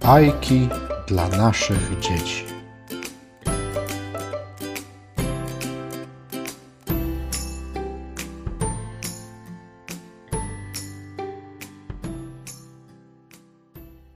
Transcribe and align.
Bajki 0.00 0.68
dla 1.06 1.28
naszych 1.28 1.98
dzieci. 2.00 2.44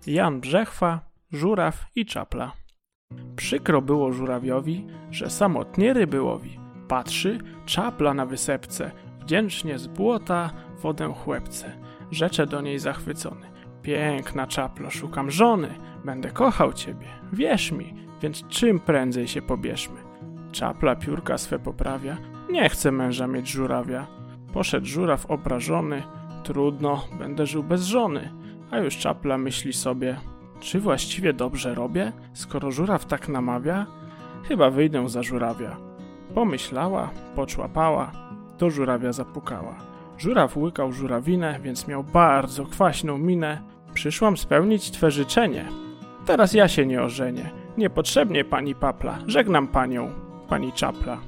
Jan 0.07 0.41
Brzechwa, 0.41 1.01
Żuraw 1.33 1.87
i 1.95 2.07
Czapla. 2.07 2.53
Przykro 3.37 3.83
było 3.83 4.13
żurawiowi, 4.13 4.87
że 5.11 5.31
samotnie 5.31 5.93
ryby 5.93 6.23
łowi. 6.23 6.59
Patrzy, 6.89 7.39
czapla 7.67 8.15
na 8.15 8.27
wysepce, 8.27 8.91
wdzięcznie 9.21 9.79
z 9.79 9.87
błota 9.87 10.51
wodę 10.83 11.15
chłepce. 11.25 11.73
Rzecze 12.11 12.47
do 12.47 12.61
niej 12.61 12.79
zachwycony. 12.79 13.52
Piękna 13.83 14.47
czaplo, 14.47 14.91
szukam 14.91 15.31
żony, 15.31 15.69
będę 16.05 16.31
kochał 16.31 16.73
ciebie, 16.73 17.07
wierz 17.33 17.73
mi, 17.73 17.95
więc 18.23 18.49
czym 18.49 18.81
prędzej 18.81 19.29
się 19.29 19.43
pobierzmy. 19.43 20.01
Czapla 20.53 20.97
piórka 20.97 21.39
swe 21.39 21.59
poprawia, 21.59 22.17
nie 22.51 22.69
chce 22.69 22.93
męża 22.93 23.27
mieć 23.27 23.49
żurawia. 23.49 24.07
Poszedł 24.53 24.87
żuraw 24.87 25.27
obrażony, 25.27 26.03
trudno, 26.43 27.05
będę 27.19 27.47
żył 27.47 27.63
bez 27.63 27.83
żony. 27.83 28.33
A 28.71 28.79
już 28.79 28.99
czapla 28.99 29.39
myśli 29.39 29.73
sobie, 29.73 30.17
czy 30.61 30.81
właściwie 30.81 31.33
dobrze 31.33 31.75
robię, 31.75 32.13
skoro 32.33 32.71
żuraw 32.71 33.05
tak 33.05 33.29
namawia? 33.29 33.87
Chyba 34.49 34.71
wyjdę 34.71 35.09
za 35.09 35.23
żurawia. 35.23 35.77
Pomyślała, 36.35 37.11
poczłapała, 37.35 38.13
do 38.59 38.71
żurawia 38.71 39.13
zapukała. 39.13 39.77
Żuraw 40.19 40.57
łykał 40.57 40.93
żurawinę, 40.93 41.61
więc 41.63 41.89
miał 41.89 42.05
bardzo 42.05 42.67
kwaśną 42.67 43.19
minę. 43.19 43.72
Przyszłam 44.03 44.37
spełnić 44.37 44.91
twe 44.91 45.11
życzenie. 45.11 45.65
Teraz 46.27 46.55
ja 46.55 46.69
się 46.69 46.87
nie 46.87 47.03
ożenię. 47.03 47.51
Niepotrzebnie 47.79 48.45
pani 48.45 48.75
papla. 48.75 49.19
Żegnam 49.27 49.69
panią, 49.69 50.11
pani 50.49 50.73
czapla. 50.73 51.19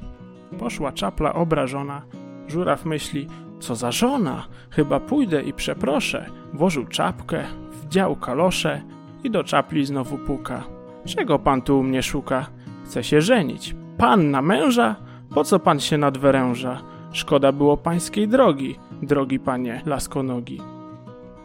Poszła 0.59 0.93
czapla 0.93 1.35
obrażona. 1.35 2.03
Żuraw 2.49 2.85
myśli, 2.85 3.27
co 3.61 3.77
za 3.77 3.93
żona? 3.93 4.47
Chyba 4.71 5.01
pójdę 5.01 5.43
i 5.43 5.53
przeproszę. 5.53 6.27
Włożył 6.53 6.87
czapkę, 6.87 7.45
wdział 7.83 8.17
kalosze 8.17 8.83
i 9.25 9.31
do 9.31 9.45
czapli 9.45 9.85
znowu 9.85 10.19
puka. 10.19 10.65
Czego 11.05 11.39
pan 11.39 11.63
tu 11.63 11.79
u 11.79 11.83
mnie 11.83 12.03
szuka? 12.03 12.47
Chce 12.85 13.05
się 13.05 13.21
żenić. 13.21 13.75
Pan 13.99 14.31
na 14.31 14.43
męża? 14.43 14.97
Po 15.35 15.45
co 15.45 15.59
pan 15.59 15.81
się 15.81 15.99
nadwyręża? 15.99 16.81
Szkoda 17.13 17.53
było 17.53 17.77
pańskiej 17.77 18.29
drogi, 18.29 18.79
drogi 19.03 19.39
panie 19.39 19.83
laskonogi. 19.87 20.74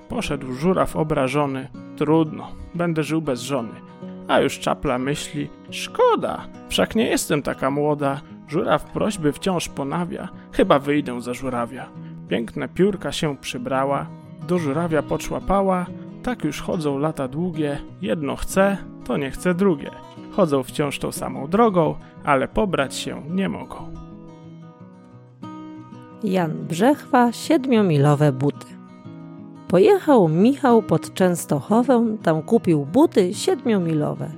Poszedł 0.09 0.53
żuraw 0.53 0.95
obrażony. 0.95 1.67
Trudno, 1.97 2.51
będę 2.75 3.03
żył 3.03 3.21
bez 3.21 3.41
żony. 3.41 3.73
A 4.27 4.39
już 4.39 4.59
czapla 4.59 4.97
myśli, 4.97 5.49
szkoda, 5.69 6.47
wszak 6.69 6.95
nie 6.95 7.07
jestem 7.07 7.41
taka 7.41 7.71
młoda. 7.71 8.21
Żuraw 8.47 8.83
prośby 8.83 9.33
wciąż 9.33 9.69
ponawia, 9.69 10.29
chyba 10.51 10.79
wyjdę 10.79 11.21
za 11.21 11.33
żurawia. 11.33 11.89
Piękne 12.27 12.67
piórka 12.67 13.11
się 13.11 13.37
przybrała, 13.37 14.07
do 14.47 14.59
żurawia 14.59 15.03
poczłapała, 15.03 15.85
tak 16.23 16.43
już 16.43 16.61
chodzą 16.61 16.97
lata 16.97 17.27
długie, 17.27 17.81
jedno 18.01 18.35
chce, 18.35 18.77
to 19.05 19.17
nie 19.17 19.31
chce 19.31 19.53
drugie. 19.53 19.91
Chodzą 20.31 20.63
wciąż 20.63 20.99
tą 20.99 21.11
samą 21.11 21.47
drogą, 21.47 21.95
ale 22.23 22.47
pobrać 22.47 22.95
się 22.95 23.21
nie 23.29 23.49
mogą. 23.49 23.93
Jan 26.23 26.51
Brzechwa, 26.67 27.31
siedmiomilowe 27.31 28.31
buty. 28.31 28.78
Pojechał 29.69 30.29
Michał 30.29 30.81
pod 30.81 31.13
Częstochowę, 31.13 32.17
tam 32.23 32.41
kupił 32.41 32.85
buty 32.85 33.33
siedmiomilowe. 33.33 34.31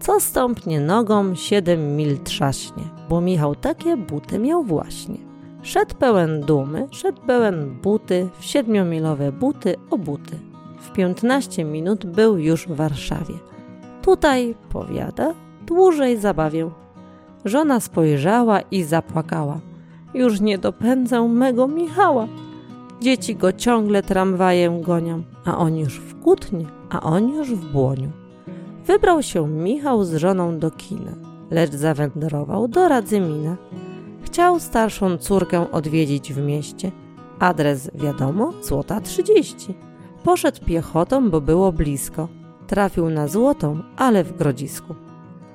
Co 0.00 0.20
stąpnie 0.20 0.80
nogą, 0.80 1.34
siedem 1.34 1.96
mil 1.96 2.18
trzaśnie, 2.18 2.82
bo 3.08 3.20
Michał 3.20 3.54
takie 3.54 3.96
buty 3.96 4.38
miał 4.38 4.62
właśnie. 4.62 5.16
Szedł 5.62 5.94
pełen 5.94 6.40
dumy, 6.40 6.88
szedł 6.90 7.20
pełen 7.26 7.70
buty, 7.82 8.28
w 8.38 8.44
siedmiomilowe 8.44 9.32
buty 9.32 9.74
o 9.90 9.98
buty. 9.98 10.38
W 10.80 10.92
piętnaście 10.92 11.64
minut 11.64 12.06
był 12.06 12.38
już 12.38 12.68
w 12.68 12.72
Warszawie. 12.72 13.34
Tutaj, 14.02 14.54
powiada, 14.68 15.34
dłużej 15.66 16.16
zabawię. 16.16 16.70
Żona 17.44 17.80
spojrzała 17.80 18.60
i 18.60 18.82
zapłakała. 18.82 19.60
Już 20.14 20.40
nie 20.40 20.58
dopędzę 20.58 21.28
mego 21.28 21.68
Michała. 21.68 22.28
Dzieci 23.00 23.36
go 23.36 23.52
ciągle 23.52 24.02
tramwajem 24.02 24.82
gonią, 24.82 25.22
a 25.44 25.58
on 25.58 25.76
już 25.76 26.00
w 26.00 26.20
Kutnie, 26.20 26.66
a 26.90 27.02
on 27.02 27.28
już 27.28 27.50
w 27.50 27.72
Błoniu. 27.72 28.10
Wybrał 28.86 29.22
się 29.22 29.48
Michał 29.48 30.04
z 30.04 30.14
żoną 30.14 30.58
do 30.58 30.70
kina, 30.70 31.12
lecz 31.50 31.70
zawędrował 31.72 32.68
do 32.68 32.88
Radzymina. 32.88 33.56
Chciał 34.22 34.60
starszą 34.60 35.18
córkę 35.18 35.70
odwiedzić 35.72 36.32
w 36.32 36.42
mieście. 36.42 36.92
Adres 37.38 37.90
wiadomo, 37.94 38.52
złota 38.62 39.00
trzydzieści. 39.00 39.74
Poszedł 40.24 40.64
piechotą, 40.64 41.30
bo 41.30 41.40
było 41.40 41.72
blisko. 41.72 42.28
Trafił 42.66 43.10
na 43.10 43.28
złotą, 43.28 43.82
ale 43.96 44.24
w 44.24 44.36
grodzisku. 44.36 44.94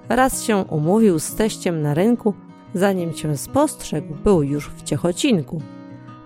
Raz 0.10 0.44
się 0.44 0.58
umówił 0.58 1.20
z 1.20 1.36
teściem 1.36 1.82
na 1.82 1.94
rynku, 1.94 2.34
zanim 2.74 3.14
się 3.14 3.38
spostrzegł, 3.38 4.16
był 4.24 4.44
już 4.44 4.70
w 4.70 4.84
Ciechocinku. 4.84 5.62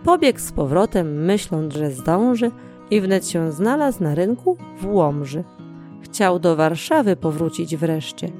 Pobiegł 0.03 0.39
z 0.39 0.51
powrotem, 0.51 1.25
myśląc, 1.25 1.73
że 1.73 1.91
zdąży 1.91 2.51
i 2.91 3.01
wnet 3.01 3.27
się 3.27 3.51
znalazł 3.51 4.03
na 4.03 4.15
rynku 4.15 4.57
w 4.81 4.85
Łomży. 4.85 5.43
Chciał 6.01 6.39
do 6.39 6.55
Warszawy 6.55 7.15
powrócić 7.15 7.75
wreszcie, 7.75 8.31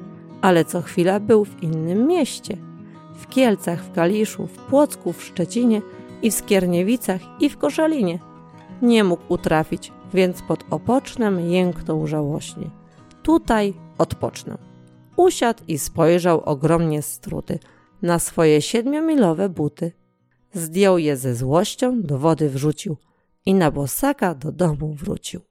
ale 0.42 0.66
co 0.66 0.82
chwila 0.82 1.20
był 1.20 1.46
w 1.46 1.64
innym 1.64 2.08
mieście. 2.08 2.58
W 3.16 3.28
Kielcach, 3.28 3.84
w 3.84 3.92
Kaliszu, 3.92 4.48
w 4.48 4.58
Płocku, 4.58 5.14
w 5.14 5.24
Szczecinie 5.24 5.82
i 6.22 6.32
w 6.32 6.34
Skierniewicach 6.34 7.22
i 7.40 7.50
w 7.50 7.58
Koszalinie. 7.58 8.20
Nie 8.82 9.04
mógł 9.04 9.24
utrafić, 9.34 9.92
więc 10.14 10.42
pod 10.42 10.64
opocznem 10.70 11.40
jęknął 11.40 12.08
żałośnie. 12.08 12.70
Tutaj 13.24 13.74
odpocznę. 13.98 14.58
Usiadł 15.16 15.64
i 15.68 15.78
spojrzał 15.78 16.42
ogromnie 16.46 17.02
struty 17.02 17.60
na 18.02 18.20
swoje 18.20 18.62
siedmiomilowe 18.62 19.50
buty. 19.50 19.92
Zdjął 20.58 20.98
je 20.98 21.18
ze 21.18 21.36
złością, 21.36 22.02
do 22.02 22.18
wody 22.18 22.50
wrzucił 22.50 22.98
i 23.46 23.54
na 23.54 23.72
bosaka 23.72 24.36
do 24.36 24.52
domu 24.52 24.94
wrócił. 24.94 25.42